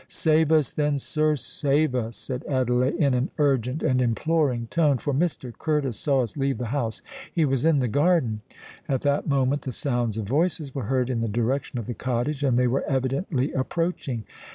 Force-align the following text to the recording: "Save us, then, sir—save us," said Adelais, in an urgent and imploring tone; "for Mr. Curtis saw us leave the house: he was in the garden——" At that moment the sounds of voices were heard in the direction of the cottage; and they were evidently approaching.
"Save 0.07 0.51
us, 0.51 0.71
then, 0.71 0.97
sir—save 0.97 1.93
us," 1.93 2.17
said 2.17 2.43
Adelais, 2.49 2.97
in 2.97 3.13
an 3.13 3.29
urgent 3.37 3.83
and 3.83 4.01
imploring 4.01 4.65
tone; 4.71 4.97
"for 4.97 5.13
Mr. 5.13 5.55
Curtis 5.55 5.95
saw 5.95 6.21
us 6.23 6.35
leave 6.35 6.57
the 6.57 6.65
house: 6.73 7.03
he 7.31 7.45
was 7.45 7.65
in 7.65 7.77
the 7.77 7.87
garden——" 7.87 8.41
At 8.89 9.01
that 9.01 9.27
moment 9.27 9.61
the 9.61 9.71
sounds 9.71 10.17
of 10.17 10.27
voices 10.27 10.73
were 10.73 10.85
heard 10.85 11.11
in 11.11 11.21
the 11.21 11.27
direction 11.27 11.77
of 11.77 11.85
the 11.85 11.93
cottage; 11.93 12.43
and 12.43 12.57
they 12.57 12.65
were 12.65 12.83
evidently 12.87 13.51
approaching. 13.53 14.23